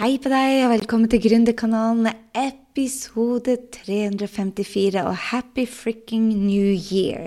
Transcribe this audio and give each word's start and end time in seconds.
Hei 0.00 0.14
på 0.16 0.30
deg, 0.32 0.62
og 0.64 0.70
velkommen 0.72 1.10
til 1.12 1.20
Gründerkanalen, 1.20 2.06
episode 2.32 3.58
354, 3.74 5.02
og 5.04 5.16
happy 5.26 5.66
fricking 5.68 6.30
new 6.40 6.70
year. 6.72 7.26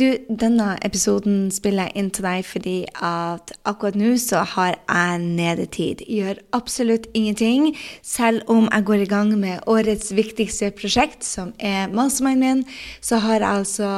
Du, 0.00 0.06
denne 0.32 0.78
episoden 0.80 1.50
spiller 1.52 1.90
jeg 1.90 2.00
inn 2.00 2.06
til 2.16 2.24
deg 2.24 2.46
fordi 2.48 2.76
at 3.04 3.52
akkurat 3.68 3.98
nå 4.00 4.14
så 4.22 4.46
har 4.48 4.78
jeg 4.78 5.18
nedetid. 5.26 6.00
Gjør 6.08 6.40
absolutt 6.56 7.04
ingenting, 7.12 7.74
selv 8.00 8.48
om 8.48 8.70
jeg 8.70 8.86
går 8.88 9.04
i 9.04 9.08
gang 9.10 9.34
med 9.42 9.68
årets 9.68 10.14
viktigste 10.16 10.70
prosjekt, 10.78 11.26
som 11.28 11.50
er 11.58 11.92
mastermind 11.92 12.40
min, 12.46 12.62
så 13.04 13.18
har 13.26 13.42
jeg 13.42 13.58
altså 13.58 13.90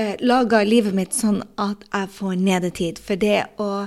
eh, 0.00 0.16
laga 0.24 0.62
livet 0.64 0.96
mitt 0.96 1.12
sånn 1.12 1.42
at 1.60 1.84
jeg 1.90 2.08
får 2.16 2.40
nedetid. 2.48 3.02
For 3.10 3.20
det 3.20 3.42
å 3.60 3.84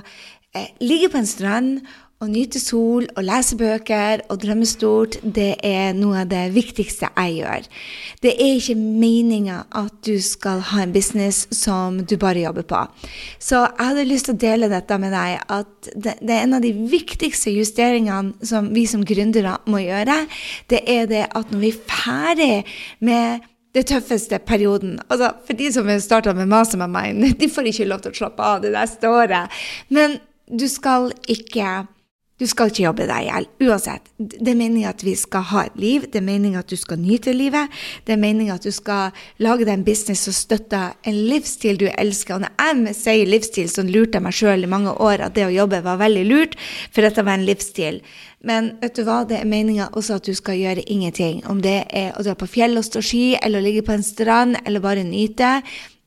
eh, 0.54 0.70
ligge 0.86 1.10
på 1.10 1.18
en 1.24 1.28
strand 1.32 1.82
å 2.20 2.26
nyte 2.28 2.60
sol 2.60 3.06
og 3.16 3.24
lese 3.24 3.56
bøker 3.56 4.26
og 4.28 4.42
drømme 4.42 4.66
stort, 4.68 5.16
det 5.24 5.54
er 5.64 5.94
noe 5.96 6.20
av 6.20 6.28
det 6.28 6.42
viktigste 6.52 7.08
jeg 7.08 7.36
gjør. 7.38 7.68
Det 8.20 8.34
er 8.34 8.58
ikke 8.58 8.76
meninga 8.76 9.62
at 9.80 9.94
du 10.04 10.18
skal 10.20 10.60
ha 10.68 10.82
en 10.82 10.92
business 10.92 11.46
som 11.56 12.02
du 12.04 12.18
bare 12.20 12.42
jobber 12.42 12.66
på. 12.68 12.80
Så 13.40 13.62
jeg 13.62 13.86
hadde 13.88 14.04
lyst 14.04 14.28
til 14.28 14.36
å 14.36 14.42
dele 14.42 14.68
dette 14.68 14.98
med 15.00 15.14
deg, 15.16 15.38
at 15.48 15.88
det, 15.94 16.18
det 16.20 16.34
er 16.34 16.44
en 16.44 16.58
av 16.58 16.64
de 16.64 16.74
viktigste 16.92 17.54
justeringene 17.54 18.50
som 18.50 18.68
vi 18.74 18.84
som 18.90 19.06
gründere 19.06 19.54
må 19.72 19.80
gjøre. 19.80 20.18
Det 20.68 20.82
er 20.92 21.08
det 21.08 21.22
at 21.30 21.54
når 21.54 21.62
vi 21.62 21.70
er 21.72 21.80
ferdig 21.88 22.56
med 23.00 23.46
det 23.72 23.86
tøffeste 23.88 24.42
perioden. 24.44 24.98
Altså, 25.08 25.30
for 25.46 25.56
de 25.56 25.70
som 25.72 25.88
har 25.88 26.02
starta 26.04 26.34
med 26.36 26.50
master 26.52 26.80
med 26.82 26.92
meg, 26.92 27.24
de 27.40 27.48
får 27.48 27.70
ikke 27.72 27.88
lov 27.88 28.04
til 28.04 28.12
å 28.12 28.20
slappe 28.20 28.44
av 28.44 28.60
det 28.66 28.74
neste 28.76 29.08
året. 29.08 29.62
Men 29.88 30.18
du 30.50 30.66
skal 30.68 31.08
ikke 31.30 31.86
du 32.40 32.46
skal 32.48 32.70
ikke 32.70 32.86
jobbe 32.86 33.04
deg 33.04 33.26
i 33.26 33.28
hjel. 33.28 33.46
Uansett. 33.68 34.06
Det 34.16 34.48
er 34.48 34.56
meningen 34.56 34.88
at 34.88 35.02
vi 35.04 35.12
skal 35.18 35.44
ha 35.50 35.66
et 35.68 35.76
liv. 35.80 36.06
Det 36.08 36.22
er 36.22 36.24
meningen 36.24 36.62
at 36.62 36.72
du 36.72 36.78
skal 36.80 36.96
nyte 37.00 37.34
livet. 37.36 37.68
Det 38.08 38.14
er 38.14 38.22
meningen 38.22 38.54
at 38.54 38.64
du 38.64 38.72
skal 38.72 39.12
lage 39.44 39.66
deg 39.68 39.74
en 39.74 39.84
business 39.84 40.24
som 40.24 40.36
støtter 40.36 40.96
en 41.04 41.20
livsstil 41.28 41.82
du 41.82 41.86
elsker. 41.90 42.38
Og 42.38 42.46
når 42.46 42.94
jeg 42.94 42.98
sier 43.02 43.28
livsstil, 43.28 43.68
så 43.68 43.84
lurte 43.84 44.16
jeg 44.16 44.24
meg 44.24 44.38
sjøl 44.38 44.64
i 44.64 44.72
mange 44.72 44.96
år 44.96 45.26
at 45.26 45.36
det 45.36 45.44
å 45.50 45.52
jobbe 45.52 45.82
var 45.84 46.00
veldig 46.00 46.24
lurt, 46.30 46.56
for 46.88 47.04
dette 47.04 47.26
var 47.28 47.36
en 47.36 47.46
livsstil. 47.48 48.00
Men 48.48 48.72
vet 48.80 48.96
du 48.96 49.04
hva, 49.04 49.20
det 49.28 49.42
er 49.42 49.48
meninga 49.48 49.90
også 49.92 50.16
at 50.16 50.28
du 50.30 50.32
skal 50.36 50.56
gjøre 50.56 50.86
ingenting. 50.88 51.44
Om 51.44 51.60
det 51.60 51.82
er 51.92 52.14
å 52.16 52.24
dra 52.24 52.32
på 52.40 52.48
fjell 52.48 52.80
og 52.80 52.88
stå 52.88 53.04
ski, 53.04 53.24
eller 53.36 53.60
å 53.60 53.68
ligge 53.68 53.84
på 53.84 53.92
en 53.92 54.06
strand, 54.06 54.56
eller 54.64 54.80
bare 54.80 55.04
nyte. 55.04 55.58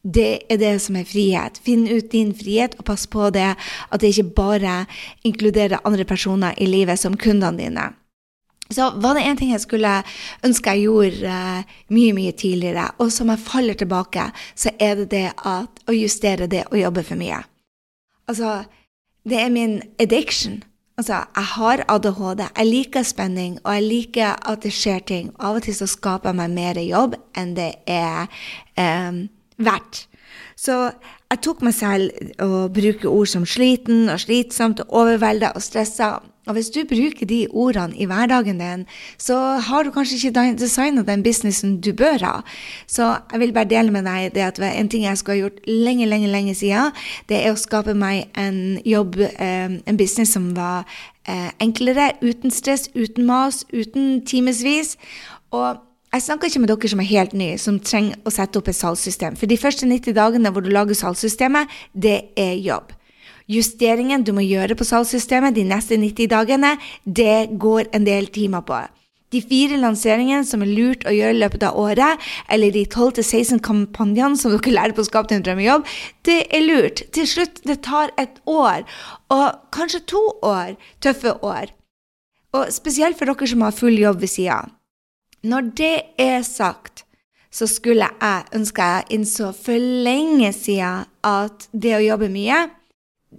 Det 0.03 0.43
er 0.51 0.59
det 0.59 0.73
som 0.83 0.97
er 0.99 1.07
frihet. 1.07 1.59
Finn 1.63 1.87
ut 1.87 2.11
din 2.11 2.33
frihet, 2.35 2.75
og 2.79 2.85
pass 2.85 3.05
på 3.07 3.29
det 3.31 3.53
at 3.55 4.01
det 4.01 4.11
ikke 4.11 4.35
bare 4.35 4.85
inkluderer 5.23 5.83
andre 5.87 6.03
personer 6.03 6.57
i 6.59 6.67
livet 6.67 6.99
som 6.99 7.15
kundene 7.15 7.57
dine. 7.57 7.85
Så 8.71 8.89
var 8.99 9.15
det 9.15 9.23
én 9.23 9.37
ting 9.37 9.51
jeg 9.51 9.63
skulle 9.63 9.91
ønske 10.43 10.73
jeg 10.75 10.87
gjorde 10.87 11.29
uh, 11.29 11.63
mye, 11.93 12.13
mye 12.15 12.31
tidligere, 12.31 12.89
og 12.97 13.11
som 13.11 13.29
jeg 13.29 13.43
faller 13.43 13.77
tilbake, 13.79 14.29
så 14.55 14.71
er 14.79 14.95
det 14.95 15.09
det 15.11 15.29
at 15.37 15.83
å 15.87 15.95
justere 15.95 16.47
det 16.47 16.65
å 16.71 16.79
jobbe 16.79 17.03
for 17.03 17.19
mye. 17.19 17.43
Altså, 18.27 18.63
det 19.29 19.39
er 19.39 19.51
min 19.53 19.81
addiction. 19.99 20.63
Altså, 20.97 21.23
jeg 21.35 21.49
har 21.55 21.83
ADHD, 21.89 22.43
jeg 22.57 22.67
liker 22.69 23.03
spenning, 23.03 23.55
og 23.63 23.75
jeg 23.75 23.87
liker 23.87 24.35
at 24.51 24.63
det 24.63 24.73
skjer 24.73 24.99
ting. 24.99 25.31
Av 25.39 25.57
og 25.57 25.63
til 25.65 25.75
så 25.77 25.87
skaper 25.89 26.31
jeg 26.31 26.39
meg 26.41 26.53
mer 26.57 26.81
jobb 26.83 27.15
enn 27.37 27.55
det 27.57 27.71
er 27.89 28.27
um, 28.77 29.25
verdt. 29.65 30.05
Så 30.59 30.91
jeg 31.33 31.41
tok 31.41 31.63
meg 31.65 31.73
selv 31.73 32.43
å 32.43 32.67
bruke 32.73 33.09
ord 33.09 33.29
som 33.31 33.45
sliten 33.49 34.05
og 34.11 34.21
slitsomt 34.21 34.83
og 34.83 34.93
overvelda 35.01 35.53
og 35.57 35.65
stressa. 35.65 36.19
Og 36.43 36.57
hvis 36.57 36.69
du 36.75 36.81
bruker 36.83 37.25
de 37.25 37.45
ordene 37.49 37.95
i 37.95 38.05
hverdagen 38.05 38.59
din, 38.59 38.83
så 39.17 39.37
har 39.63 39.83
du 39.83 39.93
kanskje 39.95 40.19
ikke 40.19 40.43
designa 40.59 41.05
den 41.07 41.23
businessen 41.23 41.77
du 41.81 41.93
bør 41.95 42.25
ha. 42.27 42.33
Så 42.87 43.07
jeg 43.31 43.39
vil 43.39 43.53
bare 43.55 43.71
dele 43.71 43.95
med 43.95 44.05
deg 44.05 44.35
det 44.35 44.43
at 44.45 44.59
en 44.59 44.91
ting 44.91 45.07
jeg 45.07 45.17
skulle 45.17 45.37
ha 45.37 45.45
gjort 45.45 45.63
lenge, 45.67 46.05
lenge, 46.05 46.27
lenge 46.27 46.55
siden, 46.59 46.91
det 47.31 47.39
er 47.39 47.55
å 47.55 47.59
skape 47.59 47.95
meg 47.95 48.27
en 48.37 48.77
jobb, 48.85 49.17
eh, 49.23 49.79
en 49.87 49.97
business 49.97 50.35
som 50.35 50.51
var 50.57 50.83
eh, 51.25 51.49
enklere, 51.63 52.11
uten 52.21 52.51
stress, 52.51 52.89
uten 52.93 53.25
mas, 53.25 53.63
uten 53.71 54.21
timevis. 54.27 54.97
Og 55.55 55.79
jeg 56.13 56.21
snakker 56.21 56.49
ikke 56.49 56.59
med 56.61 56.69
dere 56.69 56.89
som 56.91 56.99
er 57.01 57.09
helt 57.09 57.31
nye, 57.33 57.57
som 57.57 57.79
trenger 57.81 58.19
å 58.21 58.31
sette 58.33 58.59
opp 58.59 58.67
et 58.69 58.77
salgssystem. 58.77 59.37
For 59.39 59.49
de 59.49 59.57
første 59.57 59.87
90 59.89 60.13
dagene 60.13 60.51
hvor 60.53 60.61
du 60.61 60.69
lager 60.69 60.97
salgssystemet, 60.97 61.71
det 61.93 62.19
er 62.37 62.53
jobb. 62.61 62.91
Justeringen 63.49 64.21
du 64.23 64.29
må 64.37 64.43
gjøre 64.45 64.77
på 64.77 64.85
salgssystemet 64.87 65.55
de 65.57 65.65
neste 65.67 65.97
90 65.97 66.29
dagene, 66.31 66.75
det 67.03 67.57
går 67.59 67.89
en 67.97 68.05
del 68.05 68.29
timer 68.35 68.61
på. 68.67 68.77
De 69.33 69.41
fire 69.41 69.79
lanseringene 69.81 70.45
som 70.45 70.61
er 70.61 70.69
lurt 70.69 71.07
å 71.09 71.15
gjøre 71.15 71.33
i 71.33 71.39
løpet 71.41 71.65
av 71.65 71.79
året, 71.81 72.21
eller 72.53 72.69
de 72.75 72.85
12-16 72.85 73.63
kampanjene 73.65 74.37
som 74.37 74.53
dere 74.53 74.75
lærer 74.75 74.93
på 74.93 75.01
å 75.01 75.09
skape 75.09 75.33
din 75.33 75.41
drømmejobb, 75.41 75.89
det 76.29 76.43
er 76.53 76.67
lurt. 76.67 77.01
Til 77.17 77.25
slutt, 77.25 77.63
det 77.65 77.79
tar 77.89 78.13
et 78.21 78.37
år, 78.45 78.85
og 79.33 79.57
kanskje 79.73 80.03
to 80.13 80.21
år, 80.45 80.77
tøffe 81.01 81.33
år. 81.41 81.73
Og 82.53 82.69
spesielt 82.69 83.17
for 83.17 83.33
dere 83.33 83.49
som 83.49 83.65
har 83.65 83.73
full 83.73 83.97
jobb 83.97 84.21
ved 84.21 84.35
sida. 84.35 84.61
Når 85.43 85.73
det 85.75 85.95
er 86.17 86.41
sagt, 86.41 87.03
så 87.51 87.67
skulle 87.67 88.07
jeg 88.21 88.45
ønske 88.55 88.81
jeg 88.81 89.03
innså 89.17 89.51
for 89.51 89.77
lenge 90.07 90.53
siden 90.55 91.03
at 91.23 91.67
det 91.73 91.97
å 91.97 92.05
jobbe 92.05 92.31
mye, 92.31 92.63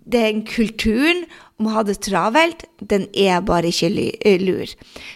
den 0.04 0.42
kulturen 0.46 1.22
om 1.58 1.68
å 1.68 1.74
ha 1.76 1.82
det 1.86 1.96
travelt, 2.02 2.64
den 2.82 3.06
er 3.14 3.38
bare 3.46 3.70
ikke 3.70 3.88
lur. 4.42 4.72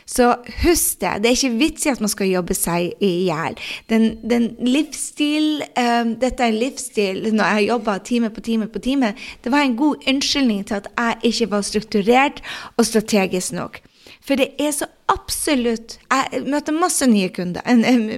Så 0.06 0.28
husk 0.62 1.00
det. 1.02 1.12
Det 1.22 1.30
er 1.30 1.36
ikke 1.36 1.58
vits 1.58 1.86
i 1.86 1.90
at 1.92 2.00
man 2.00 2.12
skal 2.12 2.30
jobbe 2.30 2.54
seg 2.56 2.94
i 3.04 3.10
hjel. 3.26 3.58
Den, 3.90 4.06
den 4.30 4.52
livsstil 4.64 5.64
um, 5.74 6.14
Dette 6.22 6.46
er 6.46 6.52
en 6.52 6.60
livsstil 6.62 7.20
når 7.34 7.58
jeg 7.58 7.68
jobba 7.72 7.98
time 8.06 8.30
på 8.32 8.46
time 8.48 8.70
på 8.70 8.82
time. 8.86 9.12
Det 9.44 9.52
var 9.52 9.66
en 9.66 9.76
god 9.76 10.08
unnskyldning 10.08 10.64
til 10.70 10.78
at 10.78 10.88
jeg 10.94 11.34
ikke 11.34 11.50
var 11.56 11.66
strukturert 11.66 12.42
og 12.76 12.86
strategisk 12.86 13.58
nok. 13.58 13.82
For 14.24 14.40
det 14.40 14.52
er 14.60 14.72
så 14.74 14.88
absolutt 15.08 15.98
Jeg 16.10 16.42
møter 16.48 16.76
masse 16.76 17.06
nye 17.08 17.28
kunder, 17.32 17.64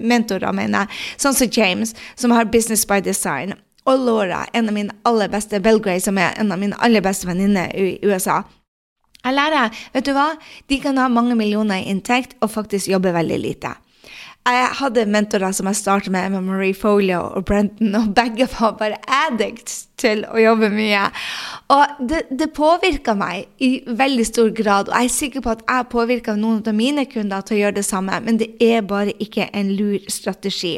mentorer, 0.02 0.52
mener 0.56 0.84
jeg, 0.84 1.02
sånn 1.22 1.36
som 1.36 1.50
James, 1.52 1.94
som 2.18 2.34
har 2.34 2.50
Business 2.50 2.86
by 2.88 3.00
Design, 3.04 3.54
og 3.88 4.00
Laura, 4.04 4.44
en 4.52 4.68
av 4.68 4.74
mine 4.76 4.96
aller 5.08 5.30
beste, 5.32 5.60
Belgrade, 5.62 6.02
som 6.04 6.18
er 6.18 6.34
en 6.38 6.52
av 6.52 6.60
mine 6.60 6.78
aller 6.84 7.02
beste 7.04 7.28
venninner 7.28 7.72
i 7.74 7.98
USA. 8.06 8.42
Jeg 9.20 9.36
lærer, 9.36 9.76
vet 9.94 10.06
du 10.06 10.14
hva, 10.16 10.30
de 10.68 10.80
kan 10.80 10.98
ha 11.00 11.08
mange 11.12 11.36
millioner 11.36 11.82
i 11.82 11.90
inntekt 11.92 12.36
og 12.40 12.52
faktisk 12.54 12.88
jobbe 12.88 13.12
veldig 13.14 13.38
lite. 13.40 13.74
Jeg 14.40 14.68
hadde 14.78 15.02
mentorer 15.04 15.52
som 15.52 15.68
jeg 15.68 15.76
startet 15.76 16.12
med, 16.14 16.30
med 16.32 16.46
Marie 16.46 16.74
Folio 16.74 17.20
og 17.36 17.44
Brenton, 17.44 17.92
og 17.94 18.14
begge 18.16 18.46
var 18.48 18.72
bare 18.80 18.96
addicts 19.04 19.82
til 20.00 20.22
å 20.24 20.40
jobbe 20.40 20.70
mye. 20.72 21.02
Og 21.70 22.00
det, 22.08 22.22
det 22.40 22.48
påvirka 22.56 23.12
meg 23.20 23.50
i 23.60 23.68
veldig 23.84 24.24
stor 24.24 24.48
grad, 24.56 24.88
og 24.88 24.96
jeg 24.96 25.10
er 25.10 25.12
sikker 25.12 25.44
på 25.44 25.52
at 25.52 25.64
jeg 25.66 25.88
påvirka 25.92 26.34
noen 26.38 26.62
av 26.64 26.78
mine 26.78 27.04
kunder 27.10 27.44
til 27.44 27.58
å 27.58 27.60
gjøre 27.60 27.76
det 27.76 27.84
samme, 27.86 28.16
men 28.24 28.38
det 28.40 28.48
er 28.64 28.80
bare 28.88 29.12
ikke 29.20 29.50
en 29.60 29.74
lur 29.76 30.08
strategi. 30.08 30.72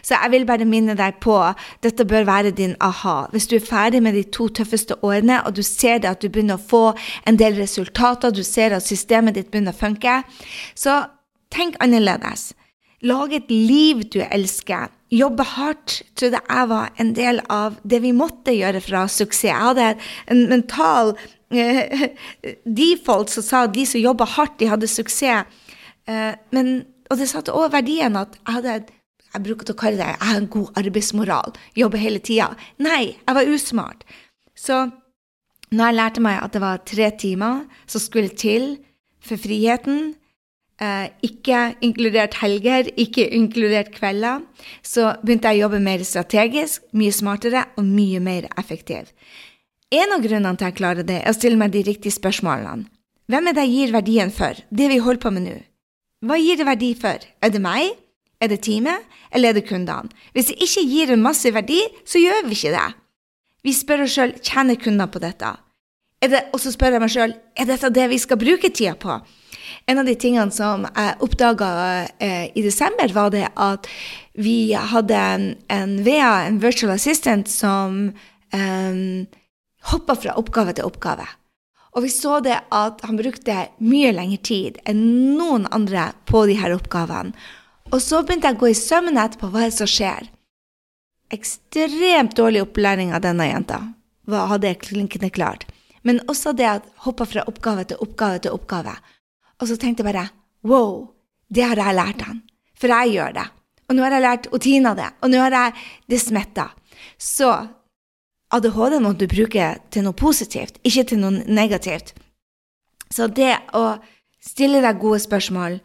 Så 0.00 0.16
jeg 0.16 0.32
vil 0.32 0.48
bare 0.48 0.70
minne 0.72 0.96
deg 0.96 1.20
på 1.20 1.36
dette 1.84 2.08
bør 2.08 2.24
være 2.30 2.54
din 2.56 2.74
aha. 2.80 3.28
Hvis 3.36 3.50
du 3.52 3.58
er 3.58 3.68
ferdig 3.68 4.00
med 4.02 4.16
de 4.16 4.24
to 4.32 4.48
tøffeste 4.48 4.96
årene, 5.04 5.42
og 5.44 5.60
du 5.60 5.62
ser 5.66 6.00
det 6.00 6.14
at 6.14 6.24
du 6.24 6.32
begynner 6.32 6.56
å 6.56 6.64
få 6.72 6.82
en 7.28 7.36
del 7.36 7.60
resultater, 7.60 8.32
du 8.32 8.40
ser 8.40 8.72
at 8.72 8.88
systemet 8.88 9.36
ditt 9.36 9.52
begynner 9.52 9.76
å 9.76 9.82
funke, 9.84 10.22
så 10.72 11.02
tenk 11.52 11.76
annerledes. 11.84 12.54
Lage 13.02 13.40
et 13.40 13.50
liv 13.50 14.04
du 14.14 14.20
elsker. 14.22 14.90
Jobbe 15.12 15.44
hardt 15.56 15.98
trodde 16.16 16.38
jeg 16.38 16.68
var 16.70 16.92
en 17.02 17.10
del 17.16 17.40
av 17.50 17.80
det 17.82 17.98
vi 18.04 18.12
måtte 18.14 18.54
gjøre 18.54 18.80
for 18.84 18.94
å 18.94 19.04
ha 19.04 19.10
suksess. 19.10 19.48
Jeg 19.50 19.58
hadde 19.58 19.88
en 20.30 20.44
mental 20.52 21.12
uh, 21.16 22.06
default 22.80 23.34
som 23.34 23.46
sa 23.46 23.64
at 23.66 23.74
de 23.74 23.84
som 23.88 24.00
jobba 24.02 24.28
hardt, 24.36 24.56
de 24.62 24.70
hadde 24.70 24.90
suksess. 24.90 25.50
Uh, 26.06 26.32
men, 26.54 26.72
og 27.10 27.18
det 27.18 27.28
satte 27.30 27.54
også 27.54 27.74
verdien 27.74 28.18
at 28.18 28.38
jeg 28.38 28.58
hadde 28.58 28.80
jeg 29.32 29.46
bruker 29.46 29.72
å 29.72 29.76
kalle 29.80 29.96
det 29.96 30.06
jeg 30.10 30.28
har 30.28 30.38
en 30.38 30.48
god 30.52 30.80
arbeidsmoral. 30.82 31.54
Jobber 31.78 32.00
hele 32.02 32.20
tida. 32.20 32.50
Nei, 32.84 33.14
jeg 33.16 33.36
var 33.38 33.48
usmart. 33.48 34.02
Så 34.52 34.82
når 35.72 35.86
jeg 35.86 35.96
lærte 35.96 36.24
meg 36.24 36.36
at 36.42 36.52
det 36.52 36.60
var 36.60 36.82
tre 36.84 37.08
timer 37.16 37.62
som 37.88 38.02
skulle 38.04 38.34
til 38.36 38.74
for 39.24 39.40
friheten, 39.40 40.12
Eh, 40.12 40.21
ikke 41.22 41.60
inkludert 41.84 42.34
helger, 42.40 42.88
ikke 42.98 43.28
inkludert 43.36 43.92
kvelder, 43.94 44.42
så 44.82 45.12
begynte 45.22 45.52
jeg 45.52 45.60
å 45.60 45.66
jobbe 45.66 45.82
mer 45.84 46.04
strategisk, 46.06 46.84
mye 46.96 47.14
smartere 47.14 47.66
og 47.76 47.86
mye 47.86 48.22
mer 48.24 48.48
effektiv. 48.58 49.12
En 49.92 50.14
av 50.14 50.24
grunnene 50.24 50.56
til 50.56 50.70
jeg 50.70 50.78
klarer 50.78 51.06
det, 51.06 51.20
er 51.22 51.30
å 51.30 51.36
stille 51.36 51.60
meg 51.60 51.74
de 51.74 51.84
riktige 51.86 52.14
spørsmålene. 52.14 52.88
Hvem 53.30 53.48
er 53.48 53.56
det 53.56 53.66
jeg 53.66 53.74
gir 53.76 53.92
verdien 53.94 54.32
for, 54.34 54.58
det 54.70 54.88
vi 54.90 55.02
holder 55.04 55.22
på 55.22 55.32
med 55.34 55.46
nå? 55.46 55.58
Hva 56.26 56.38
gir 56.38 56.58
det 56.58 56.66
verdi 56.66 56.92
for? 56.98 57.22
Er 57.42 57.52
det 57.52 57.60
meg? 57.62 57.98
Er 58.42 58.50
det 58.50 58.62
teamet? 58.66 59.06
Eller 59.30 59.52
er 59.52 59.58
det 59.58 59.66
kundene? 59.68 60.10
Hvis 60.34 60.50
det 60.50 60.58
ikke 60.64 60.86
gir 60.86 61.12
en 61.14 61.22
masse 61.22 61.50
verdi, 61.54 61.80
så 62.08 62.22
gjør 62.22 62.48
vi 62.48 62.58
ikke 62.58 62.74
det. 62.74 62.88
Vi 63.62 63.74
spør 63.76 64.04
oss 64.06 64.16
sjøl 64.16 64.34
tjener 64.42 64.78
kundene 64.80 65.06
på 65.10 65.22
dette. 65.22 65.52
det, 66.22 66.42
og 66.52 66.60
så 66.60 66.72
spør 66.74 66.96
jeg 66.96 67.02
meg 67.02 67.14
sjøl 67.14 67.34
er 67.56 67.68
dette 67.68 67.90
det 67.90 68.08
vi 68.10 68.18
skal 68.18 68.40
bruke 68.40 68.70
tida 68.70 68.94
på. 68.98 69.20
En 69.86 70.00
av 70.00 70.08
de 70.08 70.14
tingene 70.18 70.54
som 70.54 70.86
jeg 70.88 71.14
oppdaga 71.24 71.68
eh, 72.18 72.48
i 72.54 72.64
desember, 72.64 73.12
var 73.14 73.30
det 73.34 73.46
at 73.54 73.88
vi 74.32 74.72
hadde 74.72 75.18
en, 75.18 75.46
en 75.68 75.94
VA, 76.04 76.46
en 76.46 76.58
virtual 76.62 76.94
assistant, 76.96 77.48
som 77.48 78.10
eh, 78.54 79.28
hoppa 79.92 80.16
fra 80.16 80.36
oppgave 80.40 80.76
til 80.78 80.88
oppgave. 80.88 81.26
Og 81.92 82.06
vi 82.06 82.12
så 82.12 82.38
det 82.40 82.56
at 82.72 83.02
han 83.04 83.18
brukte 83.18 83.66
mye 83.84 84.12
lengre 84.16 84.40
tid 84.40 84.78
enn 84.88 85.02
noen 85.36 85.66
andre 85.76 86.10
på 86.28 86.46
de 86.48 86.56
her 86.56 86.72
oppgavene. 86.72 87.34
Og 87.92 88.00
så 88.00 88.22
begynte 88.24 88.48
jeg 88.48 88.56
å 88.56 88.62
gå 88.62 88.70
i 88.72 88.78
sømmene 88.78 89.26
etterpå. 89.26 89.50
Hva 89.52 89.66
er 89.66 89.68
det 89.68 89.76
som 89.76 89.90
skjer? 89.90 90.30
Ekstremt 91.32 92.36
dårlig 92.38 92.62
opplæring 92.64 93.12
av 93.12 93.20
denne 93.24 93.44
jenta. 93.50 93.82
Hva 94.28 94.46
hadde 94.48 94.70
jeg 94.70 94.80
klinkende 94.86 95.28
klart. 95.34 95.66
Men 96.02 96.22
også 96.32 96.54
det 96.56 96.68
at 96.70 96.88
hoppa 97.04 97.26
fra 97.28 97.44
oppgave 97.50 97.84
til 97.90 98.00
oppgave 98.00 98.40
til 98.42 98.56
oppgave. 98.56 98.94
Og 99.62 99.68
så 99.70 99.78
tenkte 99.78 100.02
jeg 100.02 100.10
bare 100.10 100.28
wow, 100.66 101.06
det 101.48 101.66
har 101.70 101.78
jeg 101.78 101.96
lært 101.98 102.24
han. 102.26 102.42
For 102.78 102.90
jeg 102.90 103.14
gjør 103.14 103.36
det. 103.36 103.46
Og 103.88 103.96
nå 103.96 104.02
har 104.04 104.16
jeg 104.16 104.24
lært 104.24 104.48
Otina 104.56 104.94
det. 104.98 105.10
Og 105.22 105.30
nå 105.30 105.38
har 105.42 105.54
jeg 105.54 105.74
det 106.10 106.18
smitta. 106.22 106.70
Så 107.18 107.50
ADHD 108.52 108.98
må 109.00 109.14
du 109.16 109.28
bruke 109.30 109.68
til 109.94 110.04
noe 110.04 110.18
positivt, 110.18 110.78
ikke 110.84 111.06
til 111.08 111.22
noe 111.22 111.42
negativt. 111.46 112.12
Så 113.12 113.28
det 113.28 113.54
å 113.76 113.96
stille 114.42 114.82
deg 114.82 115.00
gode 115.00 115.20
spørsmål 115.22 115.78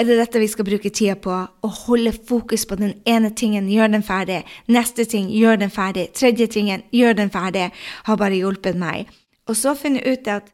er 0.00 0.08
det 0.08 0.16
dette 0.16 0.40
vi 0.40 0.48
skal 0.48 0.66
bruke 0.66 0.90
tida 0.90 1.14
på? 1.20 1.32
Å 1.32 1.68
holde 1.84 2.14
fokus 2.16 2.64
på 2.66 2.78
den 2.80 2.94
ene 3.08 3.30
tingen, 3.36 3.68
gjør 3.70 3.92
den 3.92 4.04
ferdig. 4.06 4.40
Neste 4.72 5.04
ting, 5.04 5.28
gjør 5.30 5.60
den 5.60 5.70
ferdig. 5.70 6.08
Tredje 6.16 6.48
tingen, 6.50 6.82
gjør 6.90 7.18
den 7.18 7.30
ferdig. 7.30 7.68
Har 8.08 8.18
bare 8.18 8.38
hjulpet 8.40 8.78
meg. 8.78 9.10
Og 9.46 9.58
så 9.58 9.76
finne 9.76 10.00
ut 10.00 10.28
at 10.32 10.48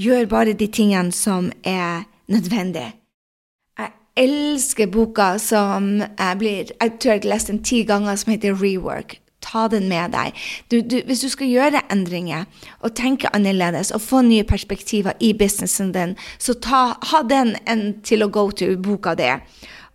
gjør 0.00 0.26
bare 0.30 0.56
de 0.58 0.66
tingene 0.66 1.14
som 1.14 1.52
er 1.62 2.02
nødvendige. 2.30 2.92
Jeg 3.78 3.90
elsker 4.16 4.86
boka 4.86 5.38
som 5.38 5.98
jeg 6.00 6.36
blir 6.38 6.70
Jeg 6.80 6.92
tror 7.00 7.12
jeg 7.12 7.20
har 7.22 7.28
lest 7.28 7.48
den 7.48 7.64
ti 7.64 7.82
ganger, 7.84 8.16
som 8.16 8.30
heter 8.30 8.62
Rework. 8.62 9.20
Ta 9.40 9.68
den 9.68 9.88
med 9.88 10.12
deg. 10.12 10.36
Du, 10.70 10.80
du, 10.80 11.00
hvis 11.06 11.20
du 11.20 11.28
skal 11.28 11.48
gjøre 11.48 11.80
endringer 11.92 12.44
og 12.80 12.94
tenke 12.94 13.30
annerledes 13.34 13.90
og 13.90 14.00
få 14.00 14.20
nye 14.22 14.44
perspektiver 14.44 15.12
i 15.20 15.32
businessen 15.32 15.92
din, 15.92 16.16
så 16.38 16.54
ta, 16.54 16.82
ha 17.02 17.22
den 17.22 17.56
en 17.66 18.02
til 18.04 18.22
å 18.22 18.28
go 18.28 18.50
to-boka 18.50 19.14
di. 19.16 19.30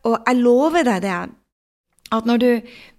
Og 0.03 0.17
jeg 0.27 0.41
lover 0.41 0.83
deg 0.83 1.01
det, 1.05 1.19
at 2.17 2.29
når 2.29 2.41
du 2.41 2.50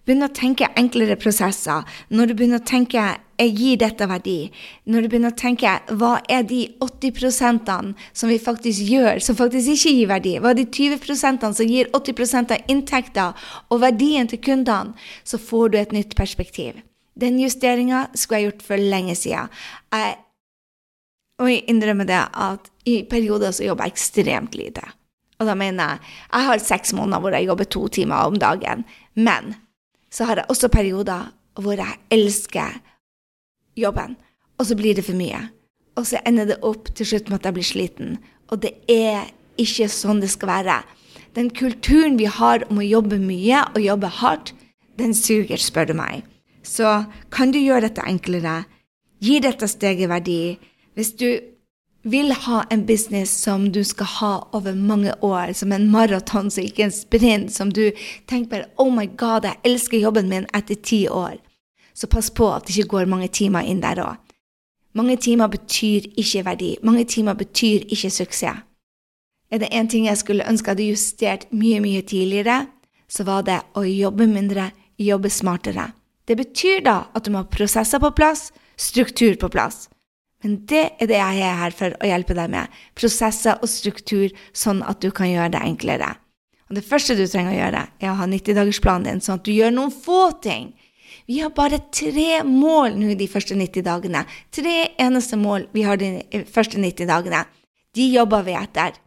begynner 0.07 0.31
å 0.31 0.37
tenke 0.37 0.69
enklere 0.79 1.19
prosesser, 1.19 1.87
når 2.15 2.31
du 2.31 2.35
begynner 2.39 2.63
å 2.63 2.69
tenke 2.69 3.05
jeg 3.37 3.53
gir 3.53 3.81
dette 3.81 4.07
verdi, 4.09 4.37
når 4.89 5.05
du 5.05 5.11
begynner 5.13 5.35
å 5.35 5.37
tenke 5.37 5.73
hva 6.01 6.15
er 6.33 6.47
de 6.49 6.63
80% 6.81 7.69
som 8.17 8.33
vi 8.33 8.39
faktisk 8.41 8.87
gjør, 8.89 9.21
som 9.21 9.37
faktisk 9.37 9.75
ikke 9.75 9.95
gir 9.99 10.11
verdi, 10.11 10.37
hva 10.41 10.55
er 10.55 10.61
de 10.63 10.67
20% 10.73 11.45
som 11.59 11.69
gir 11.69 11.91
80 11.93 12.55
av 12.57 12.73
inntekter 12.73 13.49
og 13.69 13.83
verdien 13.85 14.31
til 14.31 14.41
kundene, 14.41 14.97
så 15.25 15.41
får 15.43 15.73
du 15.73 15.81
et 15.81 15.97
nytt 15.97 16.17
perspektiv. 16.17 16.81
Den 17.17 17.41
justeringa 17.41 18.07
skulle 18.15 18.41
jeg 18.41 18.51
gjort 18.51 18.65
for 18.71 18.89
lenge 18.95 19.17
siden. 19.17 19.53
Jeg 19.93 20.17
må 21.41 21.53
innrømme 21.69 22.09
det 22.09 22.23
at 22.33 22.71
i 22.89 23.03
perioder 23.09 23.53
så 23.53 23.69
jobber 23.69 23.89
jeg 23.89 23.97
ekstremt 23.97 24.57
lite. 24.57 24.85
Og 25.41 25.49
da 25.49 25.55
mener 25.59 25.97
jeg 25.97 26.13
jeg 26.33 26.49
har 26.49 26.63
seks 26.65 26.95
måneder 26.97 27.23
hvor 27.23 27.37
jeg 27.37 27.49
jobber 27.49 27.69
to 27.69 27.87
timer 27.89 28.29
om 28.31 28.39
dagen. 28.41 28.85
Men 29.15 29.55
så 30.11 30.25
har 30.25 30.41
jeg 30.41 30.51
også 30.53 30.73
perioder 30.73 31.33
hvor 31.61 31.77
jeg 31.77 31.99
elsker 32.13 32.81
jobben, 33.77 34.17
og 34.59 34.67
så 34.67 34.77
blir 34.77 34.97
det 34.97 35.05
for 35.05 35.17
mye. 35.17 35.41
Og 35.97 36.07
så 36.09 36.21
ender 36.29 36.49
det 36.49 36.61
opp 36.65 36.91
til 36.97 37.09
slutt 37.09 37.31
med 37.31 37.41
at 37.41 37.49
jeg 37.49 37.57
blir 37.57 37.69
sliten. 37.69 38.17
Og 38.53 38.61
det 38.63 38.73
er 38.93 39.33
ikke 39.61 39.89
sånn 39.93 40.21
det 40.21 40.31
skal 40.33 40.53
være. 40.53 40.77
Den 41.37 41.51
kulturen 41.53 42.17
vi 42.21 42.29
har 42.29 42.65
om 42.71 42.81
å 42.81 42.87
jobbe 42.87 43.19
mye 43.21 43.65
og 43.75 43.83
jobbe 43.85 44.13
hardt, 44.21 44.55
den 44.97 45.13
suger, 45.17 45.61
spør 45.61 45.91
du 45.91 45.95
meg. 45.97 46.25
Så 46.65 47.05
kan 47.33 47.53
du 47.53 47.59
gjøre 47.61 47.89
dette 47.89 48.05
enklere? 48.09 48.63
Gi 49.21 49.41
dette 49.45 49.69
steget 49.69 50.09
verdi. 50.09 50.57
Hvis 50.97 51.13
du 51.21 51.29
vil 52.07 52.31
ha 52.33 52.65
en 52.71 52.87
business 52.87 53.31
som 53.31 53.73
du 53.73 53.85
skal 53.85 54.07
ha 54.07 54.33
over 54.55 54.75
mange 54.75 55.15
år, 55.21 55.53
som 55.53 55.73
en 55.73 55.89
maraton, 55.91 56.51
som 56.51 56.65
ikke 56.65 56.85
en 56.87 56.95
sprint, 56.95 57.51
som 57.53 57.73
du 57.73 57.91
tenker 58.31 58.51
bare 58.51 58.69
Oh 58.79 58.93
my 58.95 59.09
God, 59.19 59.45
jeg 59.45 59.59
elsker 59.67 59.99
jobben 59.99 60.31
min 60.31 60.47
etter 60.55 60.79
ti 60.79 61.09
år. 61.09 61.41
Så 61.95 62.07
pass 62.07 62.31
på 62.31 62.47
at 62.53 62.67
det 62.67 62.77
ikke 62.77 62.93
går 62.95 63.11
mange 63.11 63.29
timer 63.29 63.67
inn 63.67 63.83
der 63.83 63.99
òg. 64.05 64.23
Mange 64.97 65.17
timer 65.21 65.51
betyr 65.53 66.07
ikke 66.17 66.45
verdi. 66.47 66.71
Mange 66.83 67.05
timer 67.05 67.35
betyr 67.35 67.89
ikke 67.91 68.11
suksess. 68.11 68.63
Er 69.51 69.59
det 69.59 69.71
én 69.71 69.89
ting 69.89 70.07
jeg 70.07 70.19
skulle 70.19 70.47
ønske 70.47 70.73
hadde 70.73 70.89
justert 70.89 71.47
mye, 71.51 71.81
mye 71.81 72.03
tidligere, 72.03 72.67
så 73.09 73.27
var 73.27 73.45
det 73.47 73.61
å 73.79 73.85
jobbe 73.87 74.27
mindre, 74.27 74.71
jobbe 74.99 75.31
smartere. 75.31 75.93
Det 76.27 76.37
betyr 76.39 76.83
da 76.83 76.97
at 77.15 77.27
du 77.27 77.31
må 77.31 77.45
ha 77.45 77.51
prosesser 77.51 78.03
på 78.03 78.11
plass, 78.11 78.51
struktur 78.77 79.37
på 79.39 79.51
plass. 79.53 79.87
Men 80.45 80.59
det 80.69 80.85
er 81.01 81.09
det 81.09 81.19
jeg 81.19 81.43
er 81.43 81.59
her 81.63 81.75
for 81.75 81.97
å 81.97 82.09
hjelpe 82.09 82.37
deg 82.37 82.53
med. 82.53 82.73
Prosesser 82.99 83.61
og 83.63 83.71
struktur, 83.73 84.35
sånn 84.53 84.83
at 84.87 85.01
du 85.03 85.11
kan 85.15 85.31
gjøre 85.31 85.55
det 85.57 85.63
enklere. 85.65 86.13
Og 86.69 86.77
Det 86.77 86.85
første 86.85 87.15
du 87.15 87.25
trenger 87.31 87.55
å 87.55 87.61
gjøre, 87.61 87.85
er 88.03 88.11
å 88.11 88.19
ha 88.19 88.27
90-dagersplanen 88.27 89.07
din, 89.07 89.23
sånn 89.23 89.39
at 89.39 89.47
du 89.47 89.53
gjør 89.55 89.73
noen 89.75 89.95
få 89.95 90.33
ting. 90.43 90.75
Vi 91.27 91.41
har 91.41 91.55
bare 91.55 91.81
tre 91.95 92.43
mål 92.47 92.99
nå 92.99 93.15
de 93.19 93.29
første 93.31 93.57
90 93.59 93.87
dagene. 93.87 94.25
Tre 94.55 94.75
eneste 95.03 95.39
mål 95.39 95.69
vi 95.75 95.87
har 95.87 95.99
de 95.99 96.45
første 96.51 96.79
90 96.79 97.09
dagene. 97.11 97.45
De 97.97 98.07
jobber 98.13 98.45
vi 98.47 98.55
etter. 98.59 98.99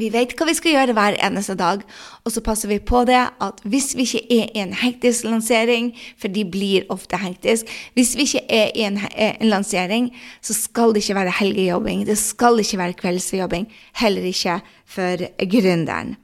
Vi 0.00 0.08
vet 0.08 0.32
hva 0.32 0.46
vi 0.48 0.54
skal 0.56 0.72
gjøre 0.72 0.94
hver 0.96 1.18
eneste 1.20 1.54
dag, 1.60 1.82
og 2.24 2.32
så 2.32 2.40
passer 2.44 2.70
vi 2.70 2.78
på 2.80 3.02
det 3.08 3.18
at 3.20 3.60
hvis 3.68 3.92
vi 3.98 4.06
ikke 4.06 4.22
er 4.32 4.46
i 4.54 4.62
en 4.62 4.72
hektisk 4.80 5.26
lansering, 5.28 5.90
for 6.16 6.32
de 6.32 6.46
blir 6.48 6.86
ofte 6.92 7.18
hektisk 7.20 7.68
Hvis 7.94 8.14
vi 8.16 8.24
ikke 8.28 8.44
er 8.48 8.70
i 8.74 8.86
en, 8.86 8.96
eh, 8.96 9.36
en 9.40 9.50
lansering, 9.52 10.10
så 10.40 10.54
skal 10.54 10.94
det 10.94 11.04
ikke 11.04 11.18
være 11.20 11.36
helgejobbing, 11.40 12.06
det 12.06 12.18
skal 12.18 12.58
ikke 12.58 12.78
være 12.78 12.98
kveldsjobbing, 13.02 13.68
heller 13.94 14.22
ikke 14.22 14.60
for 14.86 15.16
gründeren. 15.44 16.16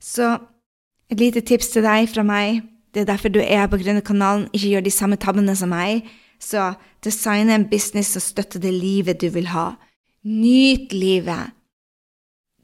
Så 0.00 0.38
et 1.10 1.20
lite 1.20 1.40
tips 1.40 1.68
til 1.68 1.82
deg 1.82 2.08
fra 2.08 2.22
meg, 2.22 2.62
det 2.94 3.00
er 3.02 3.12
derfor 3.12 3.28
du 3.28 3.40
er 3.40 3.66
på 3.66 3.78
Gründerkanalen, 3.78 4.48
ikke 4.52 4.68
gjør 4.68 4.80
de 4.80 4.90
samme 4.90 5.16
tabbene 5.16 5.56
som 5.56 5.68
meg, 5.68 6.02
så 6.40 6.74
designe 7.04 7.54
en 7.54 7.68
business 7.70 8.12
som 8.12 8.20
støtter 8.20 8.60
det 8.60 8.72
livet 8.74 9.20
du 9.20 9.28
vil 9.30 9.46
ha. 9.46 9.74
Nyt 10.24 10.92
livet 10.92 11.52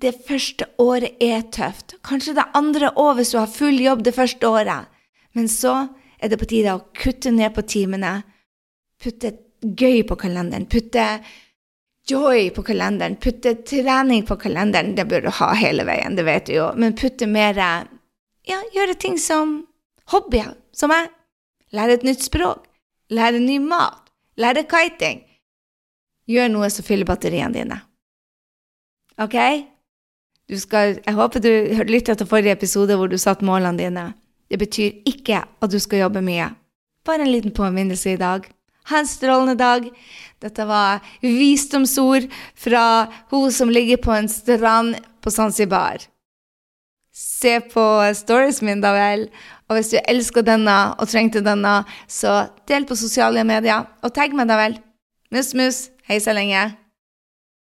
det 0.03 0.15
første 0.29 0.67
året 0.79 1.19
er 1.23 1.43
tøft. 1.55 1.97
Kanskje 2.07 2.37
det 2.39 2.47
andre 2.59 2.93
òg 2.95 3.19
hvis 3.19 3.33
du 3.35 3.41
har 3.41 3.51
full 3.51 3.81
jobb 3.83 4.05
det 4.07 4.15
første 4.15 4.47
året. 4.49 4.87
Men 5.35 5.51
så 5.51 5.89
er 6.19 6.31
det 6.31 6.39
på 6.41 6.49
tide 6.51 6.75
å 6.75 6.85
kutte 6.97 7.33
ned 7.35 7.55
på 7.55 7.65
timene. 7.67 8.21
Putte 9.03 9.35
gøy 9.63 10.05
på 10.07 10.19
kalenderen. 10.19 10.67
Putte 10.71 11.07
joy 12.09 12.51
på 12.55 12.63
kalenderen. 12.67 13.19
Putte 13.21 13.57
trening 13.67 14.25
på 14.27 14.39
kalenderen. 14.41 14.95
Det 14.95 15.07
bør 15.11 15.27
du 15.27 15.31
ha 15.41 15.53
hele 15.59 15.87
veien, 15.89 16.17
det 16.17 16.27
vet 16.27 16.47
du 16.47 16.57
jo. 16.59 16.73
Men 16.77 16.97
putte 16.99 17.27
mer 17.27 17.59
Ja, 18.49 18.63
gjøre 18.73 18.95
ting 18.97 19.19
som 19.21 19.67
hobbyer, 20.09 20.55
som 20.73 20.95
jeg. 20.95 21.11
Lære 21.73 21.99
et 21.99 22.07
nytt 22.07 22.23
språk. 22.25 22.65
Lære 23.13 23.43
ny 23.43 23.59
mat. 23.61 24.07
Lære 24.41 24.65
kiting. 24.71 25.21
Gjør 26.29 26.49
noe 26.53 26.71
som 26.71 26.85
fyller 26.85 27.09
batteriene 27.09 27.53
dine. 27.53 27.81
Ok? 29.21 29.37
Skal, 30.57 31.01
jeg 31.05 31.15
håper 31.15 31.43
du 31.45 31.51
lytta 31.85 32.15
til 32.17 32.29
forrige 32.29 32.55
episode 32.57 32.97
hvor 32.97 33.11
du 33.11 33.19
satte 33.21 33.45
målene 33.45 33.77
dine. 33.77 34.05
Det 34.49 34.57
betyr 34.59 35.03
ikke 35.09 35.43
at 35.45 35.73
du 35.73 35.77
skal 35.79 36.07
jobbe 36.07 36.23
mye. 36.25 36.49
Bare 37.05 37.27
en 37.27 37.33
liten 37.33 37.53
påminnelse 37.53 38.15
i 38.15 38.21
dag. 38.21 38.47
Ha 38.89 39.03
en 39.03 39.11
strålende 39.11 39.59
dag. 39.61 39.91
Dette 40.41 40.65
var 40.65 41.05
visdomsord 41.21 42.31
fra 42.57 42.85
hun 43.31 43.53
som 43.53 43.69
ligger 43.69 44.01
på 44.01 44.15
en 44.17 44.29
strand 44.29 44.97
på 45.21 45.31
Zanzibar. 45.31 46.09
Se 47.13 47.59
på 47.61 47.85
stories 48.15 48.63
min, 48.63 48.81
da 48.81 48.95
vel. 48.97 49.29
Og 49.69 49.77
hvis 49.77 49.93
du 49.93 49.99
elsker 50.01 50.47
denne 50.47 50.79
og 50.97 51.09
trengte 51.11 51.45
denne, 51.45 51.83
så 52.09 52.47
del 52.71 52.89
på 52.89 52.97
sosiale 52.97 53.45
medier, 53.45 53.85
og 54.01 54.15
tagg 54.17 54.33
meg, 54.33 54.49
da 54.49 54.57
vel. 54.57 54.79
Mus, 55.35 55.53
mus. 55.53 55.89
Hei 56.09 56.23
så 56.25 56.33
lenge. 56.33 56.71